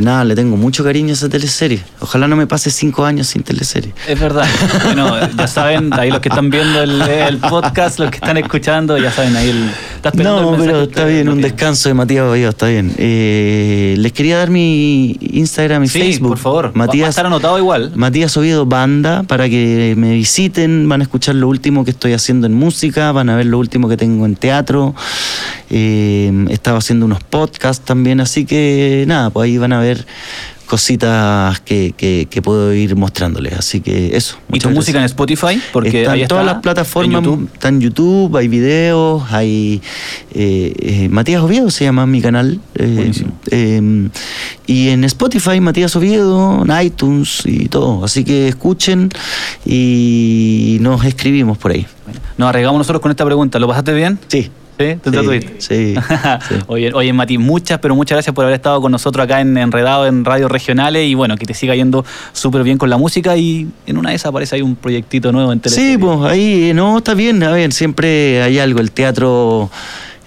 [0.00, 1.82] nada, le tengo mucho cariño a esa teleserie.
[2.00, 3.94] Ojalá no me pase cinco años sin teleserie.
[4.08, 4.46] Es verdad.
[4.84, 9.10] Bueno, ya saben, ahí los que están viendo el, podcast, los que están escuchando, ya
[9.10, 10.22] saben, ahí el.
[10.22, 12.92] no, pero está bien, un descanso de Matías Oviedo, está bien.
[12.98, 16.28] Eh, les quería dar mi Instagram y sí, Facebook.
[16.30, 16.72] por favor.
[16.74, 17.92] Matías, va a estar anotado igual.
[17.94, 22.46] Matías Oviedo Banda, para que me visiten, van a escuchar lo último que estoy haciendo
[22.46, 24.94] en música, van a ver lo último que tengo en teatro.
[25.70, 29.83] Eh, estaba haciendo unos podcasts también, así que nada, pues ahí van a ver
[30.66, 33.52] cositas que, puedo ir mostrándoles.
[33.54, 34.36] Así que eso.
[34.52, 35.60] ¿Y tu música en Spotify?
[35.72, 37.18] Porque están ahí todas las plataformas.
[37.18, 37.50] ¿En YouTube?
[37.52, 39.82] Está en YouTube, hay videos, hay.
[40.34, 42.60] Eh, eh, Matías Oviedo se llama mi canal.
[42.76, 44.10] Eh,
[44.66, 48.04] y en Spotify, Matías Oviedo, en iTunes y todo.
[48.04, 49.10] Así que escuchen
[49.64, 51.86] y nos escribimos por ahí.
[52.36, 53.58] nos arriesgamos nosotros con esta pregunta.
[53.58, 54.18] ¿Lo pasaste bien?
[54.28, 54.50] Sí.
[54.78, 54.96] ¿Sí?
[54.96, 55.94] ¿Te sí,
[56.48, 59.56] sí, oye, oye, Mati, muchas, pero muchas gracias por haber estado con nosotros acá en
[59.56, 63.36] Enredado en radios regionales y bueno, que te siga yendo súper bien con la música
[63.36, 65.76] y en una de esas aparece ahí un proyectito nuevo en tele.
[65.76, 69.70] Sí, pues ahí, no, está bien, a ver, siempre hay algo, el teatro,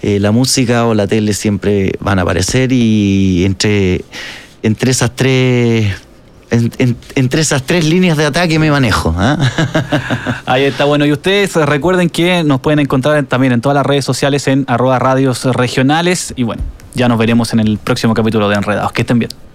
[0.02, 4.02] eh, la música o la tele siempre van a aparecer y entre,
[4.62, 5.92] entre esas tres
[6.50, 9.14] entre esas tres líneas de ataque me manejo.
[9.16, 9.38] ¿ah?
[10.46, 14.04] Ahí está, bueno, y ustedes recuerden que nos pueden encontrar también en todas las redes
[14.04, 16.62] sociales en arroba radios regionales y bueno,
[16.94, 18.92] ya nos veremos en el próximo capítulo de Enredados.
[18.92, 19.47] Que estén bien.